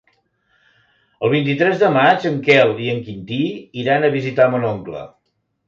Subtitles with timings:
[1.27, 3.41] El vint-i-tres de maig en Quel i en Quintí
[3.85, 5.09] iran a visitar mon oncle.